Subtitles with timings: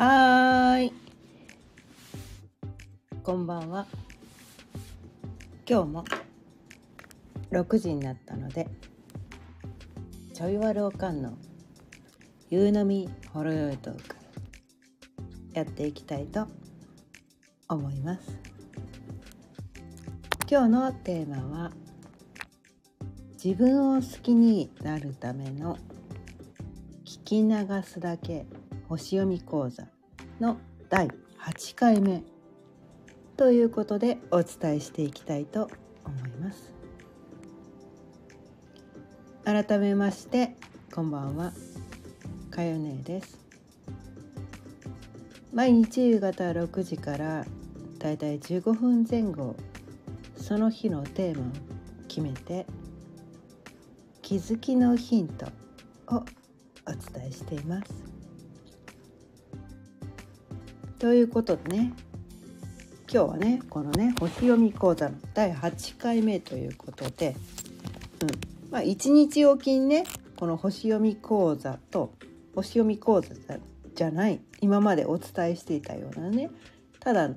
[0.00, 0.92] はーい。
[3.24, 3.84] こんばんは。
[5.68, 6.04] 今日も
[7.50, 8.68] 6時になったので、
[10.32, 11.36] ちょいわるおかんの
[12.48, 14.16] 夕飲みほろよいトーク
[15.54, 16.46] やっていきたいと
[17.68, 18.38] 思います。
[20.48, 21.72] 今日のテーマは
[23.42, 25.76] 自分を好きになるための
[27.04, 28.46] 聞き流すだけ
[28.88, 29.86] 星読み講座
[30.40, 31.08] の第
[31.40, 32.22] 8回目
[33.36, 35.70] ということでお伝えしていきたいと
[36.04, 36.72] 思います。
[39.44, 40.56] 改めまして
[40.94, 41.52] こんばんは。
[42.50, 43.38] かよねです。
[45.52, 47.44] 毎日夕方6時から
[47.98, 49.54] だいたい15分前後
[50.36, 51.50] その日のテーマを
[52.08, 52.66] 決めて
[54.22, 55.46] 気づきのヒント
[56.08, 56.24] を
[56.86, 58.07] お伝えしています。
[60.98, 61.92] ということでね
[63.10, 67.36] 今日はねこのね星読み講座の第8回目ということで、
[68.20, 68.28] うん。
[68.70, 70.04] まあ、1日おきにね
[70.36, 72.12] この星読み講座と
[72.54, 73.34] 星読み講座
[73.94, 76.50] じゃない今までお伝えしていたようなね
[77.00, 77.30] ただ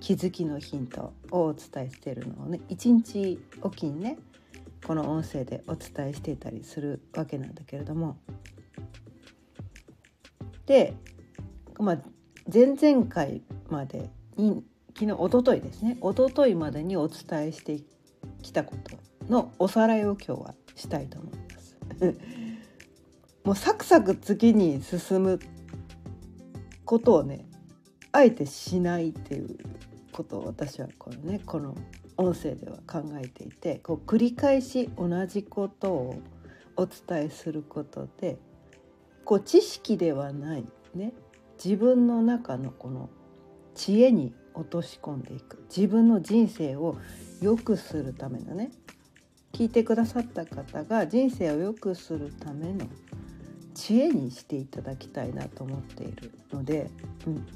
[0.00, 4.18] 気づきのヒントをお伝えしてるのをね1日おきにね
[4.86, 8.18] この音声でお伝えしていたりするわけなんだけれども。
[10.66, 10.94] で
[11.78, 11.98] まあ
[12.52, 14.62] 前々回までに
[14.94, 17.80] 昨日おとといですねおとといまでにお伝えして
[18.42, 21.76] きたことのおさらいを今日はしたいと思います。
[23.44, 25.38] もうサクサク次に進む
[26.84, 27.46] ことをね
[28.12, 29.56] あえてしないっていう
[30.12, 31.76] ことを私はこのねこの
[32.16, 36.18] 音声では考えていてこう繰り返し同じことを
[36.76, 38.38] お伝えすることで
[39.24, 40.64] こう知識ではない
[40.94, 41.12] ね
[41.62, 43.08] 自分の中のこの
[43.74, 45.64] 知恵に落とし込んでいく。
[45.74, 46.96] 自分の人生を
[47.40, 48.70] 良くするためのね。
[49.52, 52.86] 聞いてくださった方が人生を良くするための
[53.74, 56.90] 知恵にしていただきたいなと思っているので、
[57.26, 57.46] うん、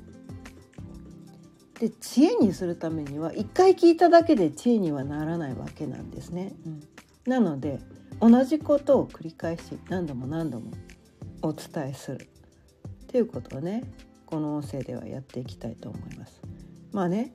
[1.78, 6.54] で知恵にするためには一回聞いただけで知恵にはならないわけなんですね。
[6.66, 6.80] うん、
[7.26, 7.80] なので
[8.18, 10.72] 同じことを繰り返し何度も何度も
[11.42, 12.28] お伝えする
[13.10, 13.82] っていうことをね
[14.24, 16.40] この音声ではやっていきたいと思います。
[16.92, 17.32] まあね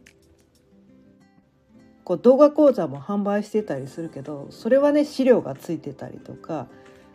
[2.05, 6.67] こう動画講座も販売してたりするけどそれはね資料がついてたりとか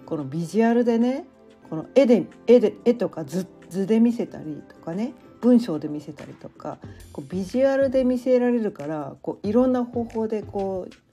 [0.05, 1.25] このビジュアルでね
[1.71, 6.77] この絵で絵で絵とか図図で見せたりとかね文章で見せたりとか
[7.13, 11.10] こうビジュアルで見せられるからこういろんな方法でこう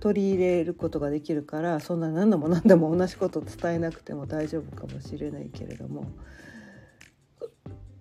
[0.00, 6.06] 取り入れることができるからそんな何度も何度も同じこと伝えなくても大丈夫かもしれないけれども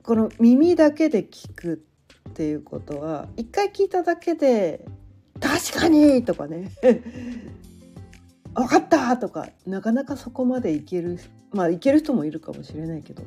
[0.03, 1.83] この耳だけで聞く
[2.29, 4.85] っていうことは一回聞いただけで
[5.39, 6.71] 「確かに!」とかね
[8.53, 11.17] 「分かった!」とかなかなかそこまでいける
[11.51, 13.23] まあいける人もいるかもしれないけど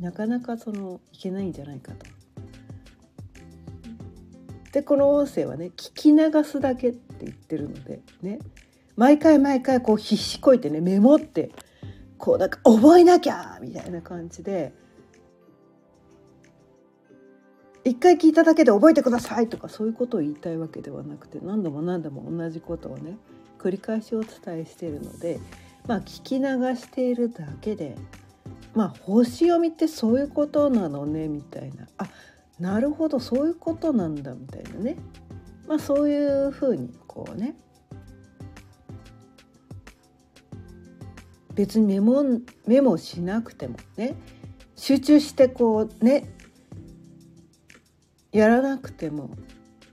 [0.00, 2.06] なかなかそのいけないんじゃないかと。
[4.72, 8.38] でこの音声はね聞き流すだけって言ってるのでね。
[8.96, 11.50] 毎回毎回こう必死こいてねメモって
[12.18, 14.72] こうなんか覚えなきゃみたいな感じで
[17.84, 23.16] 一回聞いただけで覚えてくださいとかそういうことを言いたいわけではなくて何度も何度も同じことをね
[23.58, 25.38] 繰り返しお伝えしているので
[25.86, 27.96] まあ聞き流しているだけで
[28.74, 31.86] まあ星読みってそういうことなのねみたいな。
[31.98, 32.08] あ
[32.58, 34.96] なるほどそういうことなんだみたいなね。
[35.66, 37.54] まあそういうふうにこうね。
[41.54, 42.22] 別にメモ
[42.66, 44.14] メモしなくてもね。
[44.74, 46.28] 集中してこうね。
[48.32, 49.30] やらなくても。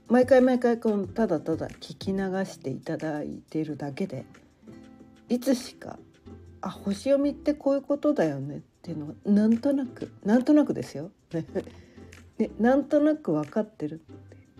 [0.08, 4.24] 毎回毎回このただただ聞き流していただいてるだけで。
[5.28, 5.98] いつしか
[6.60, 11.10] あ星読みってこういうことだよねっていうのがなんとなくなんとなくですよ。
[12.38, 14.02] ね、なんとなく分かってる。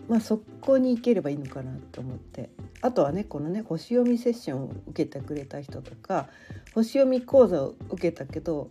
[0.07, 2.49] まあそこに行ければいいのかなと思って。
[2.85, 6.27] あとはねこのね星読みセッションを受けてくれた人とか
[6.75, 8.69] 星読み講座を受けたけど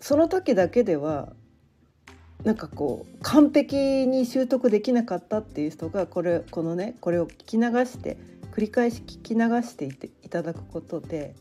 [0.00, 1.34] その時だけでは
[2.44, 8.16] なんかこう完璧に習得できなかったっていう人がこれこのねこれを聞き流して
[8.52, 11.34] 繰り返し聞き流していていただくことで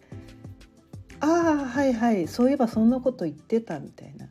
[1.21, 4.27] ああはいはいそういえばそんなこと言ってたみたいな。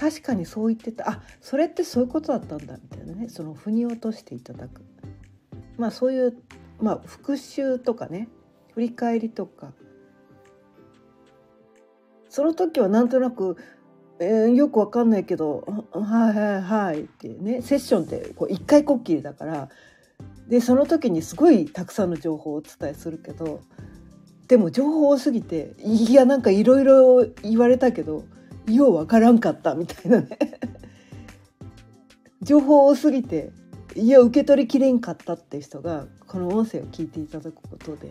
[0.00, 1.10] 確かにそう言ってた。
[1.10, 3.28] あそれってそういうことだったんだみたいなね。
[3.28, 4.80] その腑に落としていただく。
[5.76, 6.38] まあそういう、
[6.80, 8.28] まあ、復習とかね。
[8.72, 9.74] 振り返りとか。
[12.30, 13.58] その時はなんとなく
[14.20, 17.60] えー、よくわかんないけど「はいはいはい」ってね。
[17.60, 19.68] セッションってこう一回こっきりだから。
[20.48, 23.60] でその時にすごいたくさんの情報をお伝えするけど
[24.48, 28.24] でも情報多すぎていやなんかいろいろ言われたけど
[28.74, 30.38] ようわからんかったみたいなね。
[32.42, 33.52] 情報多すぎて
[33.94, 38.10] いや受け取りきれんかったっていう人がこの音声を聞いていただくことで。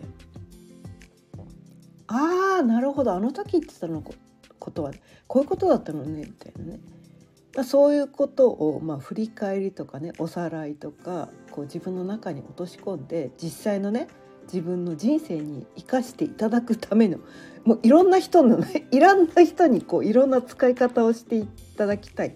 [2.06, 3.12] ああなるほど。
[3.12, 4.92] あの時言ってたのことは
[5.26, 6.80] こういうことだったのねみたいなね、
[7.54, 14.08] まあ、そういうことをまあ振り返りとかねおさらいとかこう自分の中に落とし込んで実際のね
[14.44, 17.18] 自分の人生に生かしていただくための
[17.64, 21.46] もういろんな人のね いろんな人にこういろんな使い方をしてい
[21.76, 22.34] ただきたい。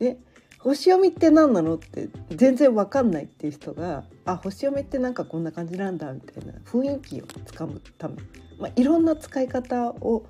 [0.00, 0.18] ね、
[0.58, 8.16] 星読みって何なのって全然わかんないっていう人があ星読みってなんかこんな感じなんだみたいな雰囲気をつかむため、
[8.58, 10.26] まあ、いろんな使い方を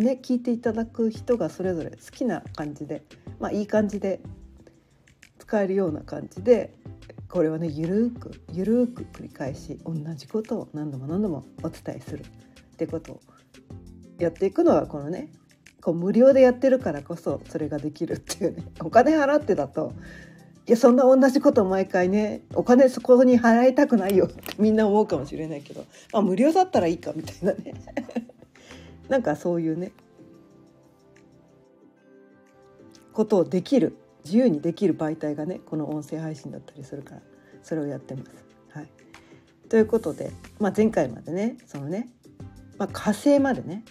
[0.00, 3.02] ね、聞いていただく人がそれぞれ好きな感じで、
[3.38, 4.20] まあ、いい感じで
[5.38, 6.74] 使えるような感じで
[7.28, 13.20] これはねゆるくゆるく繰り返し同じことを何度も何度もお伝えするってことを
[14.20, 15.28] やっていくのがこのね
[15.80, 19.92] こう無料でやってるからこそそれができるっていうねお金払ってだと
[20.66, 27.74] いやそんな同じこと毎回ねお金そこに払いたくないよって みんな思うかもしれないけど、まあ、無料だったらいいかみたいなね
[29.08, 29.92] なんかそういうね
[33.12, 37.22] ことをできる自由にできる媒体がねこの音声配信だったりするから
[37.62, 38.30] それをやってます。
[38.70, 38.88] はい、
[39.68, 42.08] ということで、まあ、前回までねそのね、
[42.78, 43.84] まあ、火星までね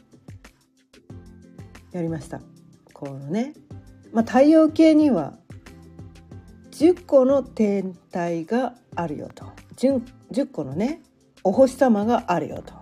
[1.91, 2.41] やりました。
[2.93, 3.53] このね、
[4.11, 5.37] まあ、太陽系には
[6.71, 9.45] 10個の天体があるよと
[9.77, 10.01] 10,
[10.31, 11.01] 10個のね
[11.43, 12.73] お星様があるよと。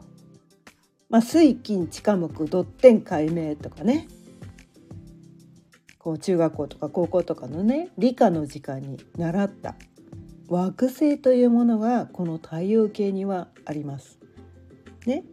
[1.09, 4.07] まあ、水金地下木ドッテン解明とかね
[5.98, 9.75] こう中学校とか高校とかのね理科の時間に習った
[10.50, 14.19] 惑星というものがこの太陽系にはあります。
[15.06, 15.24] ね。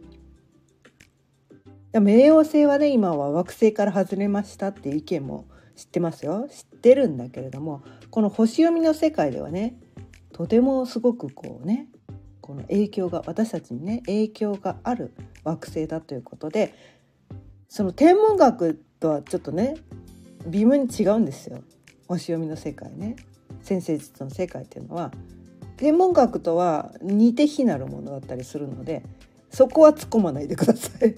[2.01, 5.45] 冥王星はね今は惑星から外れましたっていう意見も
[5.75, 6.47] 知ってますよ。
[6.49, 9.75] 知ってるんだけれどもこの星読みの世界ではね
[10.33, 11.87] とてもすごくこうね
[12.41, 15.13] この影響が私たちにね影響がある
[15.43, 16.73] 惑星だということで
[17.69, 19.75] その天文学とはちょっとね
[20.45, 21.63] 微妙に違うんですよ。
[22.07, 23.15] 星読みの世界ね。
[23.61, 25.11] 先生術の世界っていうのは。
[25.77, 29.03] 天文学とは似て非なるものだったりするので
[29.49, 31.15] そこは突っ込まないでください。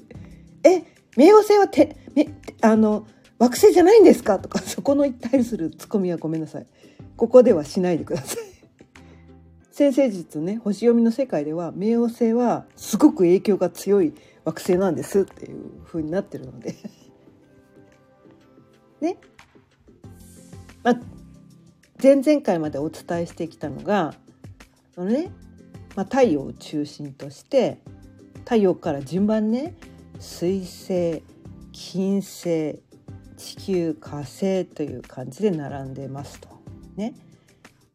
[0.63, 0.83] え
[1.15, 2.29] 冥王星はてめ
[2.61, 3.07] あの
[3.39, 4.39] 惑星じゃないんですか？
[4.39, 6.65] とか そこの対するツッコミはごめんなさい。
[7.15, 8.47] ここではしないでください。
[9.71, 14.13] 先生術ね星読みの世界では冥王星はすごく影響が強い
[14.43, 16.73] 惑星なんですっていう風になってるので
[19.01, 19.17] ね、
[20.83, 21.01] まあ、
[22.01, 24.15] 前々回までお伝えしてきたのが
[24.95, 25.29] そのね、
[25.95, 27.77] まあ、太陽を中心として
[28.45, 29.75] 太陽から順番ね
[30.19, 31.23] 水星
[31.71, 32.81] 金星
[33.37, 36.49] 地球火星という感じで並んでますと。
[36.95, 37.13] ね、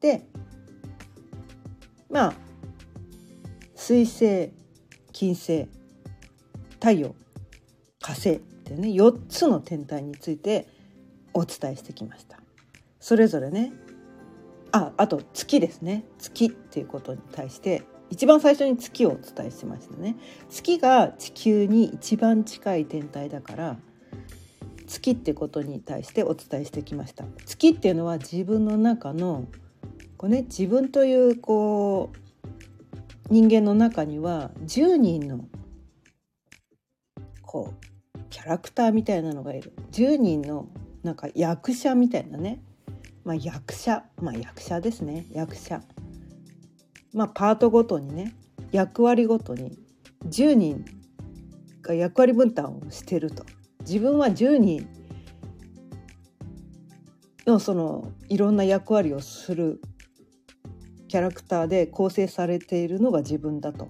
[0.01, 0.25] で
[2.09, 2.35] まあ
[3.75, 4.51] 水星
[5.13, 5.67] 金星
[6.75, 7.15] 太陽
[8.01, 10.69] 火星ってね4つの天体について
[11.35, 12.39] お伝えしてきました。
[13.01, 13.73] それぞれね。
[14.71, 16.05] ああと月ですね。
[16.19, 17.83] 月っていうことに対して
[18.13, 20.17] 一番最初に月をお伝えしましたね。
[20.51, 23.79] 月が地球に一番近い天体だから
[24.87, 27.25] 月ってことに対してお伝えしてきました。
[27.47, 29.47] 月っていうのは自分の中の
[30.19, 35.47] こう、ね、自分というこう人間の中には10人の
[37.41, 39.73] こうキャラクターみたいなのがいる。
[39.91, 40.69] 10人の
[41.03, 42.63] なんか役者みたいなね、
[43.25, 44.05] まあ、役者。
[44.21, 45.25] まあ役者ですね。
[45.33, 45.81] 役者。
[47.13, 48.35] まあパートごとにね
[48.71, 49.79] 役割ごとに
[50.27, 50.85] 10人
[51.83, 53.45] が役割分担をしてると。
[53.81, 54.89] 自分は10人
[57.47, 59.81] のそのいろんな役割をする
[61.09, 63.89] キャラクターで構成されているのが自分だと。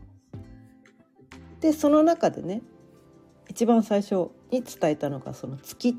[1.61, 2.63] でその中でね
[3.49, 5.97] 一番最初に伝えたのがその月。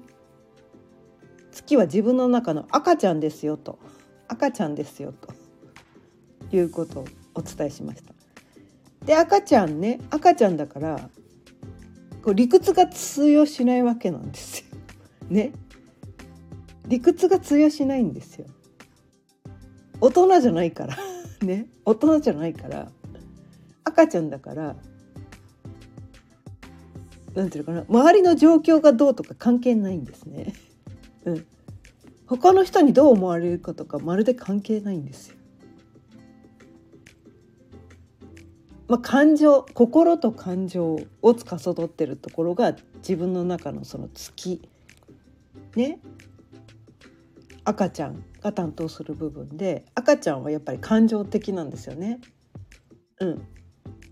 [1.51, 3.77] 月は自分の中の赤ちゃんですよと。
[4.27, 5.42] 赤ちゃんですよと。
[6.57, 7.05] いうことを
[7.35, 8.13] お伝えしました。
[9.05, 11.09] で赤ちゃんね赤ちゃんだから
[12.23, 14.65] こう理屈が通用しないわけなんですよ。
[15.29, 15.51] ね
[16.87, 18.45] 理屈が通用しないんですよ。
[19.99, 20.97] 大人じゃないから
[21.45, 22.91] ね大人じゃないから
[23.83, 24.75] 赤ちゃんだから
[27.35, 30.53] なんていうのかな周りの状況がどうとか関係ないんですね。
[31.25, 31.45] うん、
[32.27, 35.37] 他の人にどう思われるかとかまるで関係ないんですよ。
[38.93, 44.61] まあ、感情心と感情を司ってるところが自分の中のその月。
[45.75, 45.97] ね。
[47.63, 52.19] 赤ちゃんが担当する部分で赤ちゃんはやっぱり感情的なんですよね。
[53.19, 53.41] うん、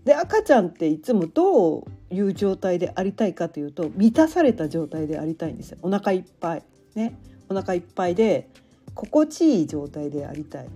[0.04, 5.78] で赤ちゃんっていつもどういう状態でありたいかというと満たされた状態でありたいんですよ。
[5.82, 6.64] お腹いっぱい。
[6.96, 7.16] ね。
[7.48, 8.50] お腹いっぱいで
[8.94, 10.68] 心地いい状態でありたい。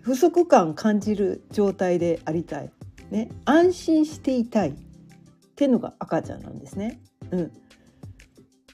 [0.00, 2.70] 不足感感じる状態でありたい、
[3.14, 4.74] ね、安心していたいっ
[5.54, 7.00] ていうのが赤ちゃんなんですね。
[7.30, 7.52] うん、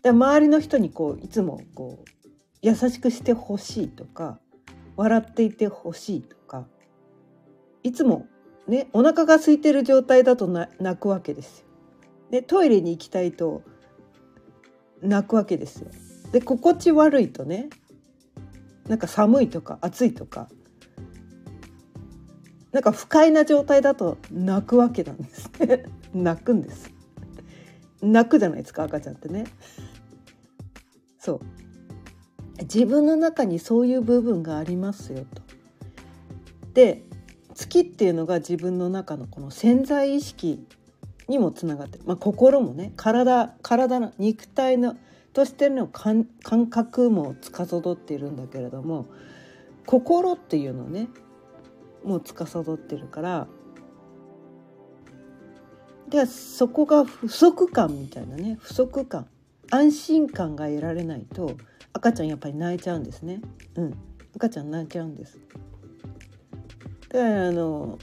[0.02, 2.08] で周りの人にこういつもこう
[2.62, 4.40] 優しくしてほしいとか
[4.96, 6.66] 笑っていてほしいとか
[7.82, 8.28] いつも
[8.66, 11.66] ねお腹が空いてる状態だと泣くわけですよ。
[12.30, 13.62] でトイレに行きたいと
[15.02, 15.90] 泣くわけですよ。
[16.32, 17.68] で心地悪いとね
[18.88, 20.48] なんか寒いとか暑いとか
[22.72, 25.84] なんか不快な状態だと泣くわけなんですね。
[26.14, 26.90] 泣くんです。
[28.00, 29.44] 泣くじゃないですか赤ちゃんってね。
[31.18, 31.40] そう。
[32.62, 35.42] 自分の中にそういう部分がありますよと。
[36.74, 37.02] で
[37.54, 40.64] 月っていうのが自分の中のこの潜在意識
[41.28, 44.96] にもつながってる、まあ、心もね体体の肉体の
[45.32, 46.26] としての感
[46.68, 49.06] 覚も司っているんだけれども
[49.86, 51.08] 心っていうのね
[52.04, 53.48] もう司ってるから
[56.08, 59.26] でそこが不足感みたいなね不足感
[59.70, 61.56] 安心感が得られないと
[61.92, 63.40] 赤ちゃんやっぱり泣いちゃうんですね。
[63.76, 63.94] うん、
[64.36, 65.38] 赤ちゃん泣いちゃうんです。
[67.08, 67.98] であの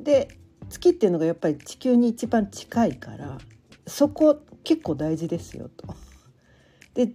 [0.00, 0.38] で
[0.68, 3.38] 月っていうのがやっぱり地球に一番近いから
[3.86, 5.94] そこ結構大事ですよと。
[6.94, 7.12] で、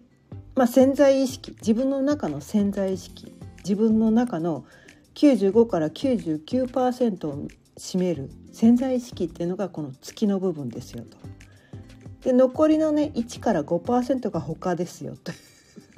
[0.56, 4.66] まあ、潜在意識自分の中の潜在意識自分の中の
[5.16, 11.18] 95から99%を占める潜在意識っていうのがこの月の部分ですよと。
[12.22, 15.38] で残りのね1から5%が他ですよという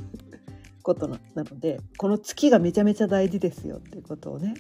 [0.82, 4.56] ことなのでこの月がめちゃめちゃ大事ですよっていうことをね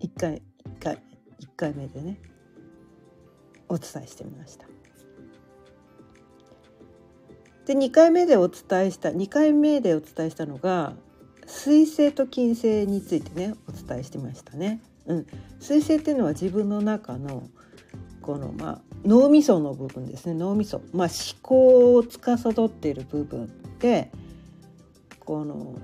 [0.00, 0.96] 1回1回
[1.40, 2.18] 1回目でね
[3.68, 4.66] お伝えしてみました。
[7.66, 10.96] で2回目でお伝えした2回目でお伝えしたのが
[11.52, 14.80] 水星と金星についてねお伝えしてましたね。
[15.04, 15.26] うん、
[15.60, 17.46] 水星っていうのは自分の中の
[18.22, 20.34] このまあ脳みその部分ですね。
[20.34, 24.10] 脳みそ、まあ、思考を司っている部分で
[25.20, 25.76] この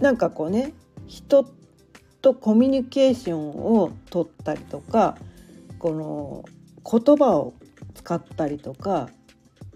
[0.00, 0.74] なんかこうね
[1.06, 1.48] 人
[2.20, 5.16] とコミュニケーションを取ったりとか
[5.78, 6.44] この
[6.84, 7.54] 言葉を
[7.94, 9.08] 使ったりとか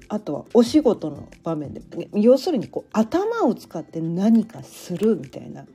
[0.09, 1.83] あとはお仕事の場面で
[2.15, 5.67] 要するにこう頭を使って何かするみたいな。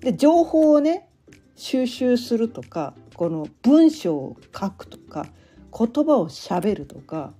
[0.00, 1.08] で情報をね
[1.54, 5.26] 収集するとかこの文章を書くとか
[5.76, 7.32] 言葉をしゃべるとか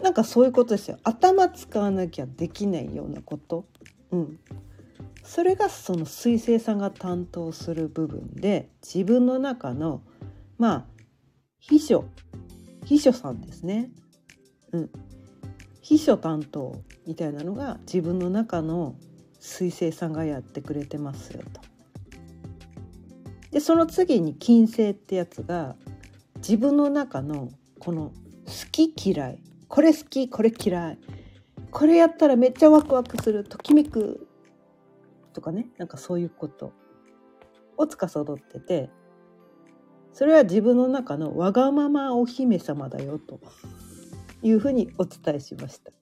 [0.00, 0.98] なんかそういうことですよ。
[1.02, 3.66] 頭使わなきゃできないようなこと、
[4.12, 4.38] うん、
[5.24, 10.02] それがその水星さんが担当する部分で自分の中の
[10.58, 10.84] まあ
[11.58, 12.04] 秘書。
[12.86, 13.90] 秘書さんですね、
[14.70, 14.90] うん、
[15.88, 18.96] 秘書担当みたいなのが自分の中の
[19.38, 21.60] 水星さんがやってくれてますよと。
[23.52, 25.76] でその次に金星ってやつが
[26.38, 28.10] 自分の中のこの
[28.46, 29.38] 好き嫌い。
[29.68, 30.98] これ好きこれ嫌い。
[31.70, 34.26] これやったらめっちゃワクワクするときめく
[35.34, 35.68] とかね。
[35.78, 36.72] なんかそういうこと
[37.76, 38.90] を司ってて。
[40.12, 43.38] それは自分の中のわがままお姫様だよと。
[44.46, 45.92] いうふうにお伝えしました。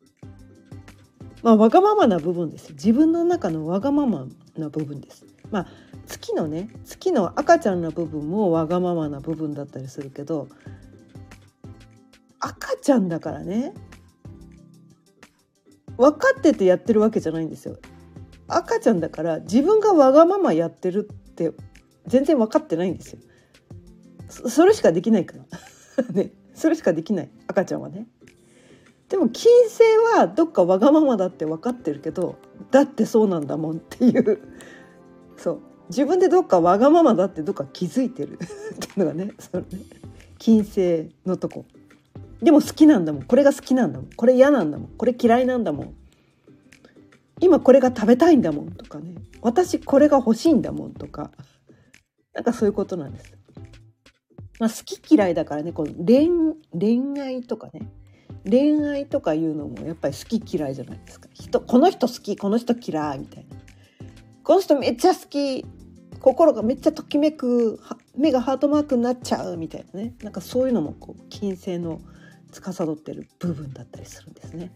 [1.43, 2.73] まあ、わがままな部分です。
[2.73, 5.27] 自分の中のわがままな部分です。
[5.51, 5.67] まあ
[6.07, 10.49] 月のね月の赤ちゃんの部分もわがままな部分だったりするけど
[12.41, 13.73] 赤ちゃんだからね
[15.97, 17.79] 分かっててやってるわけじゃないんですよ。
[18.49, 21.53] 赤ちゃんだから自分がわがままやってるって
[22.07, 23.21] 全然分かってないんですよ。
[24.29, 25.37] それしかできないか
[25.97, 26.05] ら。
[26.13, 26.33] ね。
[26.55, 27.31] それしかできない。
[27.47, 28.09] 赤ちゃんはね。
[29.15, 29.85] でも金星
[30.17, 32.35] はどっかわがままだって分かってるけど
[32.73, 34.41] だってそうなんだもんっていう。
[35.37, 35.61] そう。
[35.89, 38.33] 自分でどっかわがままだってどっか気づいてる。
[38.33, 38.37] っ
[38.77, 39.67] ていうのがねそね。
[40.39, 41.65] 金星のとこ。
[42.43, 43.23] でも好きなんだもん。
[43.23, 44.11] これが好きなんだもん。
[44.17, 44.89] これ嫌なんだもん。
[44.89, 45.95] これ嫌いなんだもん。
[47.39, 48.73] 今これが食べたいんだもん。
[48.73, 49.15] とかね。
[49.43, 51.31] 私これが欲しいんだもんとか。
[52.33, 53.33] なんかそういうことなんです。
[54.59, 57.89] まあ、好き嫌いだからねこの恋愛とかね。
[58.49, 61.29] 恋愛とかいうのもやっぱり好き嫌いじゃないですか。
[61.33, 63.57] 人この人好きこの人嫌いみたいな。
[64.43, 65.65] この人めっちゃ好き
[66.21, 67.81] 心がめっちゃときめく
[68.17, 70.15] 目がハートマークになっちゃうみたいなね。
[70.23, 72.01] なんかそういうのもこう金星の
[72.53, 74.73] 司ってる部分だったりするんですね。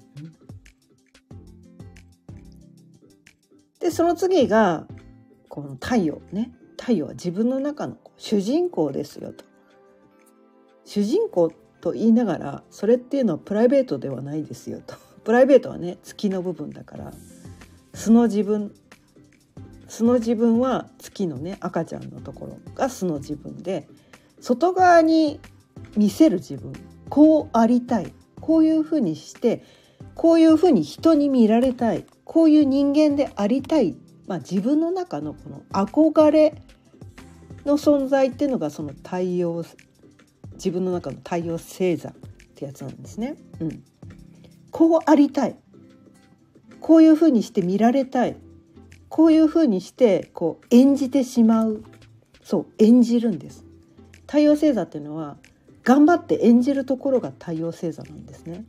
[3.80, 4.86] でその次が
[5.48, 6.52] この太陽ね。
[6.80, 9.44] 太陽は自分の中の主人公ですよと。
[10.84, 11.52] 主人公
[11.88, 14.94] と言いながらそれっていうのはプライベートではないですよと。
[15.24, 17.12] プライベートはね月の部分だから。
[17.94, 18.74] 素の自分。
[19.88, 23.88] 素の自分は月のね赤ちゃんのところが素の自分で
[24.40, 25.40] 外側に
[25.96, 26.72] 見せる自分。
[27.08, 28.12] こうありたい。
[28.40, 29.64] こういうふうにして
[30.14, 32.04] こういうふうに人に見られたい。
[32.24, 36.54] こういう人間でありたい、まあ、自分の中のこの憧れ
[37.64, 39.64] の存在っていうのがその太陽
[40.58, 42.12] 自分の中の太陽星座っ
[42.54, 43.36] てやつなんですね。
[43.60, 43.82] うん、
[44.70, 45.56] こうありたい。
[46.80, 48.36] こういうふうにして見られたい。
[49.08, 51.82] こういうふうにしてこう演じてしまう。
[52.42, 53.64] そう演じるんです。
[54.26, 55.36] 太陽星座っていうのは
[55.84, 58.64] 頑張って演じるところが太陽星座なんですね。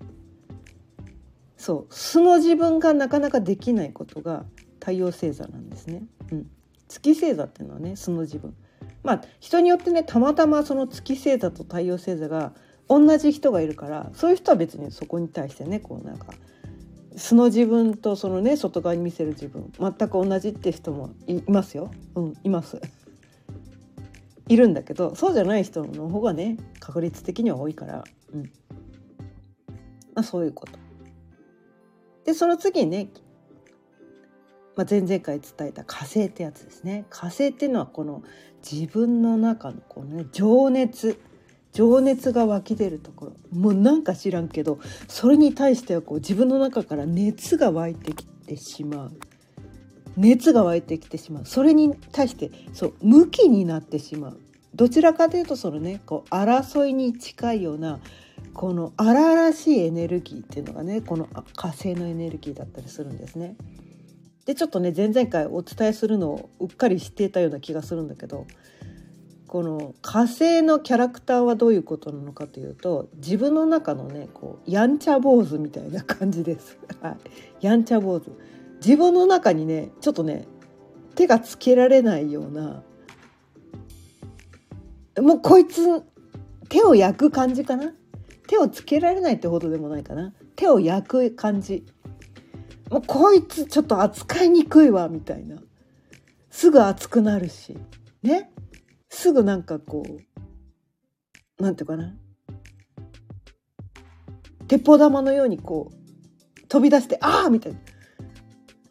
[1.58, 1.93] そう。
[1.93, 4.46] 素の自分がなかなかできないことが
[4.79, 6.50] 太陽星座なんですね、うん、
[6.88, 8.55] 月星座っていうのはね素の自分。
[9.03, 12.53] まあ人によってねたまたまその月星座と太陽星座が
[12.88, 16.27] 同じ人がいるからそういう人は別にそこに対してねこうなんか
[17.15, 21.91] 素の自分とそのね外側に見せる自分全く同じって人もいますよ。
[22.15, 22.79] うんいます。
[24.48, 28.03] いるんだけどそうじゃない人の方がね確率的には多いから、
[28.34, 28.43] うん
[30.15, 30.72] まあ、そういうこと。
[32.25, 33.10] でその次ね、
[34.79, 37.03] まあ、前々回伝えた火星ってやつですね。
[37.09, 38.23] 火星っていうのはこの
[38.63, 41.19] 自分の中のこのね情熱。
[41.73, 43.33] 情熱が湧き出るところ。
[43.51, 49.11] もうなんか知らんけどそれに対してはこう自分の中から熱が湧いてきてしまう。
[50.15, 51.45] 熱が湧いてきてしまう。
[51.45, 54.39] それに対してそう向きになってしまう。
[54.73, 57.99] どちらかというとそのねこう争いに近いような
[58.53, 63.57] この荒々しいエネルギーっていうのがねこの火星のエネルギーだったりするんですね。
[64.45, 68.47] でちょっとね前々回お伝えするのをうっかり知っていたような気がするんだけど
[69.47, 76.78] この火星のキャラクターはどういうことなのかというと自分の中のねこうやんちゃ坊主みたいな感じです。
[77.60, 78.32] やんちゃ坊主。
[78.80, 80.45] 自分の中にねちょっとね
[81.15, 82.84] 手がつけられないような
[85.19, 86.04] もうこいつ
[86.69, 87.91] 手を焼く感じかな？
[88.47, 90.32] 手をつけられないってほどでもないかな？
[90.56, 91.86] 手を焼く感じ。
[92.89, 95.58] もうこいつちょっと扱いにくいわみたいな。
[96.49, 97.78] すぐ熱くなるし。
[98.23, 98.52] ね。
[99.10, 102.15] すぐなんかこうなんていうかな。
[104.67, 107.80] 鉄砲玉のようにこう飛び出して「ああ!」みたいな。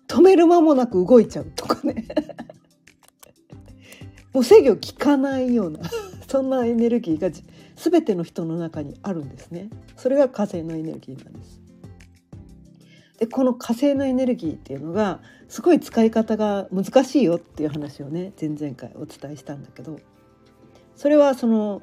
[0.09, 2.07] 止める間もなく動いちゃうとかね。
[4.33, 5.81] もう制御効かないような
[6.29, 7.31] そんなエネルギーが
[7.77, 9.71] 全ての人の中にあるんですね。
[9.97, 11.58] それが火星のエネルギーなんです。
[13.19, 19.99] でこの火星のエネルギーっていうのがすごい使い方が難しいよっていう話をね前々回お伝えしたんだけど
[20.95, 21.83] それはその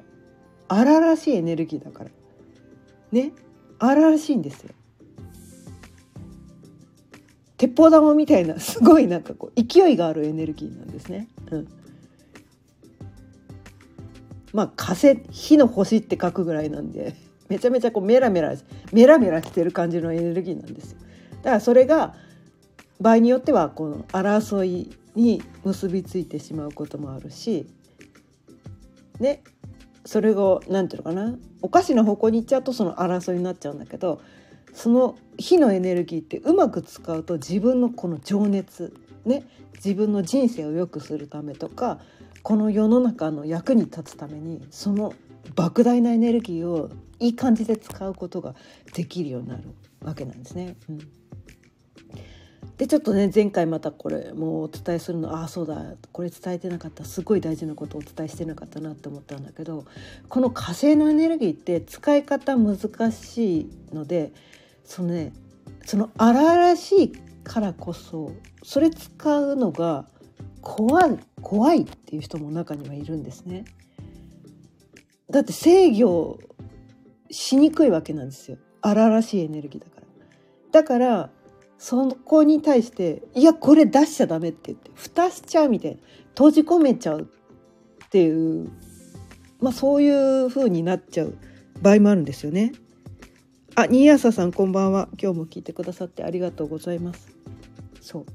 [0.68, 2.10] 荒々しいエネルギーだから
[3.12, 3.32] ね？
[3.78, 4.74] 荒々しいんですよ。
[7.56, 11.28] 鉄砲玉みたいなすごいなんかこう勢いがあるエネルギーなんですね。
[11.50, 11.68] うん、
[14.52, 17.14] まあ火星火の星って書くぐらいなんで
[17.48, 18.54] めちゃめちゃこうメラメラ
[18.92, 20.98] メラメラしてる感じのエネルギーなんですよ。
[21.46, 22.16] だからそれが
[23.00, 27.68] 場合によってはこの争いに結びついてしまうこともあるし
[29.20, 29.44] ね
[30.04, 34.20] それを何て言うのかなおかしな方向に行っちゃうとその争いになっちゃうんだけど
[34.74, 38.92] その火のエネルギーってうまく使うと自分のこの情熱
[39.24, 39.44] ね
[39.76, 42.00] 自分の人生を良くするためとか
[42.42, 45.14] この世の中の役に立つためにその
[45.54, 48.56] 莫大なエネルギーをいい感じで使うことが
[48.94, 49.62] できるようになる
[50.00, 50.74] わけなんですね。
[50.90, 50.98] うん
[52.78, 59.86] でちょっとね前回またこれもうお伝えするのああそうだこれ伝えてなかったすごい大事なことをお伝えしてなかったなって思ったんだけど
[60.28, 62.76] この火星のエネルギーって使い方難
[63.12, 64.32] しいので
[64.84, 65.32] そのね
[65.86, 67.12] その荒々しい
[67.44, 70.06] からこそそれ使うのが
[70.60, 73.64] 怖い怖いっていう人も中にはいるんですね。
[75.30, 76.38] だって制御
[77.30, 80.06] しにくいわけなんですよ荒々しいエネルギーだから。
[80.72, 81.30] だから
[81.78, 85.98] そこに対して「いやこれ出しちゃダメ」って言って蓋しちゃうみたいな
[86.30, 88.70] 閉じ込めちゃうっていう
[89.60, 90.10] まあそうい
[90.44, 91.36] う風になっちゃう
[91.82, 92.72] 場合もあるんですよね。
[93.74, 95.08] あ、新朝さんこんばんは。
[95.20, 97.28] 今日も聞いてくださってありがとうございます。
[98.00, 98.26] そう。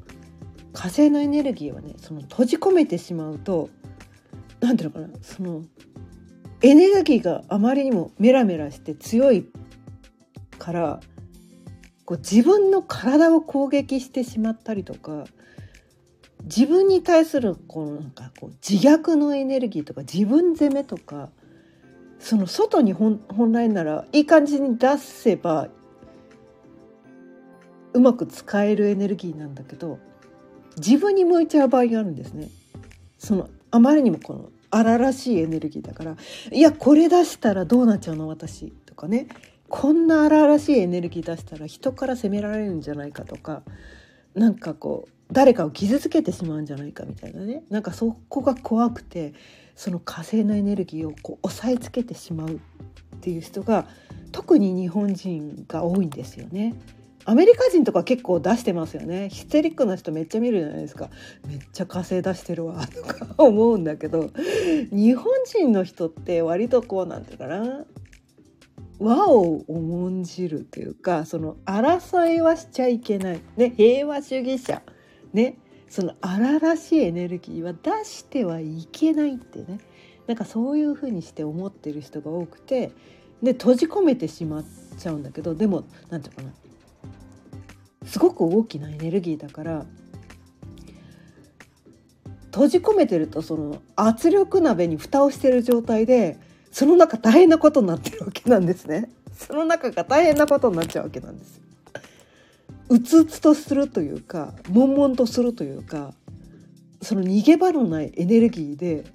[0.73, 3.69] 火星のエネルギーはね、その閉じ込めてしまうと、
[4.60, 5.63] なんていうのかな、その
[6.62, 9.49] エネルギーがあまりにもメラメラして強い
[10.60, 10.99] から
[12.12, 15.24] こう自分の体を攻撃してしまったりとか
[16.43, 21.30] 自分に対するこうなんかこう自虐のエネルギーとか自分責めとか
[22.19, 23.21] その外に本
[23.54, 25.69] 来ならいい感じに出せば
[27.93, 29.97] うまく使えるエネルギーなんだけど
[30.76, 32.50] 自分に向いちゃう場合があるんですね。
[33.19, 36.17] そのあまりにもこの荒々しいエネルギーだから
[36.52, 39.28] いやこれ出したらどうなっちゃうの私とかね
[39.71, 43.63] こんな荒々しいエネルギー出したら人から責められるんじゃないかとか
[44.36, 47.63] なんかこう誰かを傷つけてしまうんじゃないかみたいなね。
[47.69, 49.34] なんかそこが怖くて
[49.77, 52.60] その火星のエネルギーをこう押さえつけてしまうっ
[53.21, 53.88] ていう人が
[54.34, 56.75] 特に日本人が多いんですよね。
[57.23, 59.29] アメリカ人とか結構出してますよね。
[59.29, 61.10] ヒステリックな人めっちゃ見るじゃないですか。
[61.47, 64.31] めっちゃ火星出してるわとか思うんだけど
[64.91, 67.86] 日本人の人って割とこうなんていうかな。
[69.02, 74.82] 和を重んじるというかその争いはしちゃいけない、ね、平和主義者。
[75.34, 75.58] ね
[75.90, 79.80] その荒々しいエネルギーは出してはいけないってね。
[80.28, 82.92] なんかそういうふうにして思ってる人が多くて
[83.44, 84.66] で閉じ込めてしまっ
[84.98, 86.56] ちゃうんだけどでも何て言うか
[88.04, 88.08] な。
[88.08, 89.86] すごく大きなエネルギーだから
[92.46, 96.38] 閉じ込めてるとその圧力鍋に蓋をしてる状態で
[96.71, 99.10] その中大変なことになってるわけなんですね。
[99.34, 101.62] その中が大変なことになっちゃうわけなんです。
[102.89, 106.13] うつうつとするというか悶々とするというか
[107.01, 109.05] その逃げ場のないエネルギーで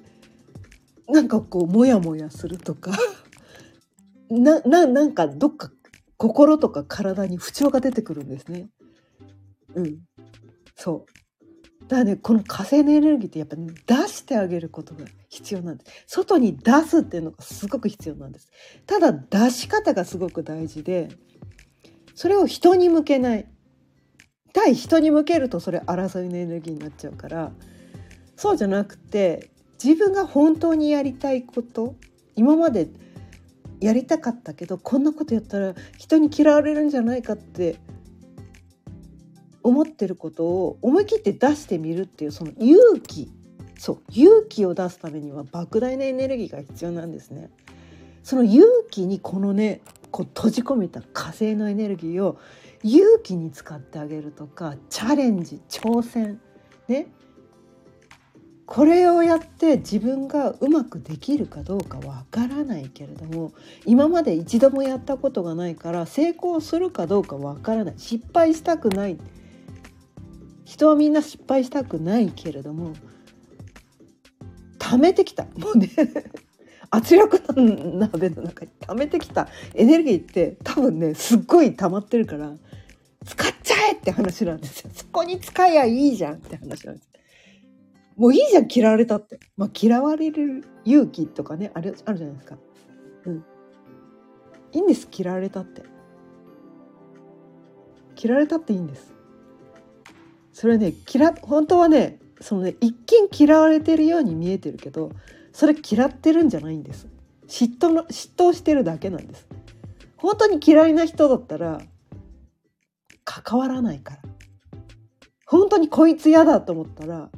[1.09, 2.93] なんかこうモヤモヤするとか
[4.31, 5.71] なななんかどっか
[6.17, 8.71] 心とか体に不調が出てくるんですね。
[9.75, 9.99] うん。
[10.75, 11.13] そう。
[11.89, 15.93] だね、この火星のエネルギーってやっぱ、ね、出してあげることが必要なんです。
[16.07, 18.51] 外に出すっていうのがすごく必要なんです。
[18.87, 21.09] ただ出し方がすごく大事で、
[22.15, 23.47] それを人に向けない。
[24.53, 27.53] 対人に向けるとそれ争いのエネルギーになっちゃうから、
[28.37, 29.51] そうじゃなくて、
[29.83, 31.95] 自分が本当にやりたいこと、
[32.35, 32.89] 今まで
[33.81, 37.77] やりたかったけどこんなことやったら人に嫌われるんじゃないかって
[39.67, 43.31] 思ってることを思い切って出してみるっていうその勇気。
[43.79, 47.51] そう勇気を出すためには莫大なエネルギーが必要なんですね。
[48.23, 52.39] その勇気にこのねこう閉じ込めた火星のエネルギーを
[52.85, 56.41] 勇気に使ってあげるとかチャレンジ挑戦
[56.89, 57.09] ね。
[58.67, 63.53] これをやって自分がうまくできるかどうかわからないけれども
[63.85, 67.95] 今まで一度もやったことがないから成功するかどうかわからない。
[67.97, 69.19] 失敗したくない。
[70.67, 72.93] 人はみんな失敗したくないけれども
[74.79, 75.89] 貯めてきたもうね
[76.91, 82.55] 圧力鍋の中に溜めてきたエネルギーって多分ねすっごい溜まってるから
[83.25, 87.09] 使っちゃえって話なんですよそこに使えばいいじゃんって話なんです
[88.17, 89.39] もういいじゃん、嫌われたって。
[89.59, 92.59] まあ、嫌われる勇気とかね、ある、あるじゃないですか。
[93.27, 93.45] うん。
[94.73, 95.83] いいんです、嫌われたって。
[98.19, 99.16] 嫌われたっていいんです。
[100.57, 105.11] それね、嫌、本当はね、そのね、一見嫌われてるように見えてるけど、
[105.53, 107.09] それ嫌ってるんじゃないんです。
[107.47, 109.47] 嫉妬の、嫉妬してるだけなんです。
[110.17, 111.83] 本当に嫌いな人だったら、
[113.23, 114.23] 関わらないから。
[115.45, 117.31] 本当にこいつ嫌だと思ったら、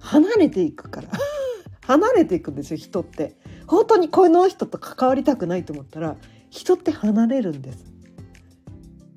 [0.00, 1.10] 離れていくから
[1.86, 3.36] 離れていくんですよ人って
[3.68, 6.16] 本当にこの人と関わりたくないと思ったら
[6.50, 7.95] 人って離れるんです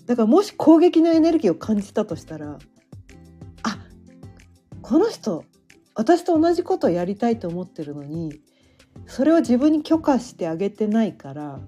[0.10, 2.58] だからもし攻撃のエネルギーを感じたとしたら
[3.62, 3.78] あ
[4.82, 5.46] この人
[5.94, 8.42] 私と同じことをやりたいと思ってるのに
[9.06, 11.60] それを自分に許可してあげてないから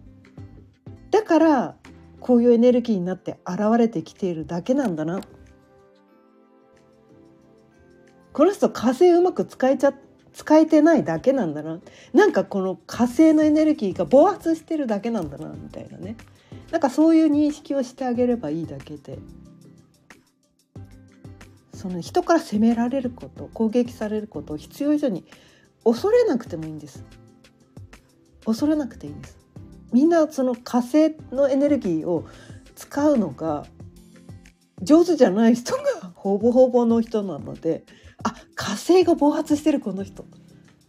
[1.12, 1.76] だから
[2.20, 5.22] こういうエネルギーになって現れてきているだけなんだな。
[8.32, 9.96] この人火星うまく使えちゃっ
[10.34, 11.80] 使えてないだけなんだな。
[12.13, 16.15] なんかこの火星のエネルギーが暴発してるだけなんだなみたいなね。
[16.72, 19.20] なんかそういう認識をしてあげればいいだけで。
[21.74, 25.26] その人から責められること攻撃されることを必要以上に
[25.84, 27.04] 恐れなくてもいいんです。
[28.46, 29.38] 恐れなくていいんです。
[29.91, 32.26] みんなその火星のエネルギーを
[32.76, 33.65] 使うのが
[34.82, 35.82] 上手じゃない人が
[36.15, 37.84] ほぼほぼの人なので
[38.62, 40.21] 火星が暴発してるこの人。
[40.21, 40.26] っ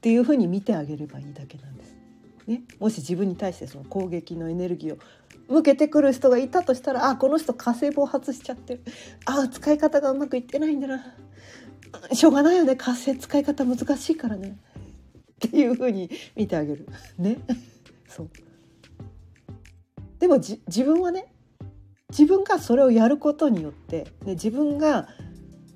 [0.02, 1.94] ていうふうに見てあげればいいだけなんです。
[2.46, 4.98] ね、もし自分に対してその攻撃のエネルギーを
[5.48, 8.82] 向けてくる人がいたとしたらあこの人火星暴発しちゃってる。
[9.24, 11.14] あ使い方がうまくいってないんだな。
[12.12, 12.76] しょうがないよね。
[12.76, 14.58] 火星使い方難しいからね。
[15.46, 16.86] っていう風に見てあげる。
[17.16, 17.38] ね。
[18.08, 18.30] そう。
[20.18, 21.32] でも自分はね
[22.10, 25.08] 自分がそれをやることによって、ね、自分が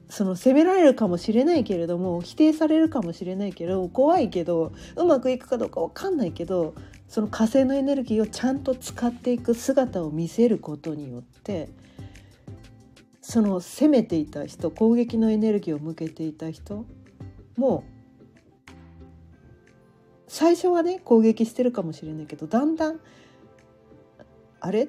[0.09, 6.75] その責められるかもしれないけれども否定されるかもしれないけど怖いけどうまくいくかどうか分かんないけど
[7.09, 11.69] その火星のエネルギーをちゃんと使っていく姿を見せることによって
[13.21, 16.85] その攻めていた人攻撃のエネルギーを向けていた人
[17.57, 17.85] も
[20.29, 23.01] 最初はね攻撃してるかもしれないけどだんだん
[24.61, 24.85] あれ？
[24.85, 24.89] っ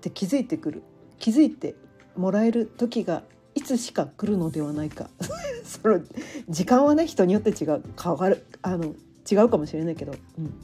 [0.00, 0.82] て気づいてくる。
[1.18, 1.74] 気づいて
[2.16, 3.22] もらえる時が
[3.66, 5.10] つしか来るのではないか。
[5.64, 6.00] その
[6.48, 7.82] 時間はね人によって違う。
[8.00, 8.94] 変わるあの
[9.30, 10.54] 違うかもしれないけど、うん、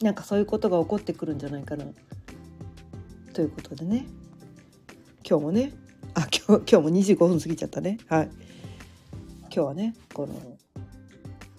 [0.00, 1.84] なんかそういうことが起こってくるんじゃないかな。
[3.34, 4.06] ということでね。
[5.28, 5.72] 今日もね。
[6.14, 7.98] あ今日今日も25分過ぎちゃったね。
[8.06, 8.30] はい。
[9.42, 10.34] 今日はねこの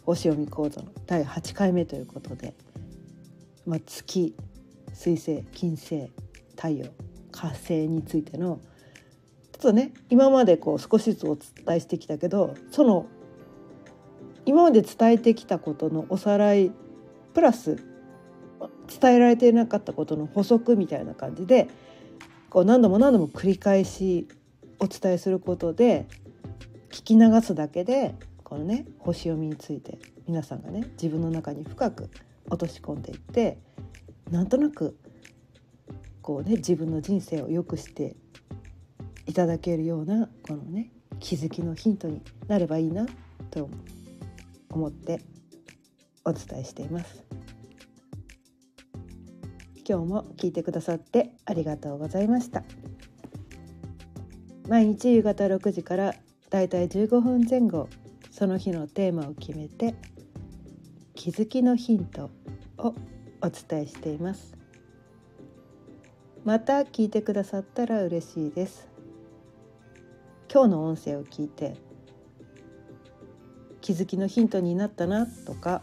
[0.06, 2.54] 星読み講座の第8回目ということで、
[3.66, 4.34] まあ、月
[4.94, 6.10] 水星金星
[6.56, 6.86] 太陽
[7.32, 8.60] 火星についての
[9.62, 13.06] ちょっとね今までこう少しずつお伝えしてきたけどその
[14.48, 16.72] 今まで伝えてきたことのおさらい
[17.36, 17.76] プラス
[19.00, 21.70] 伝えられていなかったことの補足みたいな感じで
[22.50, 24.28] こう何度も何度も繰り返し
[24.80, 26.08] お伝えすることで
[26.90, 32.10] 聞き流すだけでこのね星読みについて皆さんがね自分の中に深く
[32.50, 33.60] 落とし込んでいって
[34.32, 34.98] なんとなく
[36.24, 38.16] こうね自分の人生を良くして
[39.26, 43.06] いただけるようなこのね気づきのヒントになればいいな
[43.50, 43.70] と
[44.70, 45.22] 思って
[46.24, 47.24] お伝えしています。
[49.88, 52.64] 今日も聞いてくださってありがとうございました。
[54.68, 56.16] 毎日夕方6時から
[56.50, 57.90] だいたい15分前後
[58.32, 59.96] その日のテーマを決めて
[61.14, 62.30] 気づきのヒント
[62.78, 62.96] を
[63.42, 64.54] お伝えしています
[66.44, 68.91] また聞いてくださったら嬉しいです
[70.54, 71.78] 今日の音声を聞いて
[73.80, 75.82] 気づきのヒントになったなとか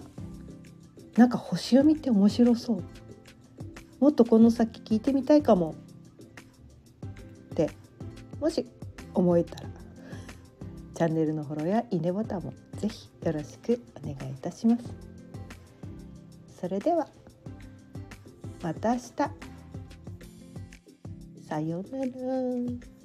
[1.17, 2.85] なんか星読みって面白そう。
[3.99, 5.75] もっとこの先聞いてみたいかも。
[7.53, 7.71] って
[8.39, 8.65] もし
[9.15, 9.69] 思えたら
[10.95, 14.85] チャンネルのフォローやいいねボタンもぜひよろしくお願いいたします。
[16.61, 17.09] それでは
[18.63, 19.11] また明日。
[21.49, 22.98] さようなら。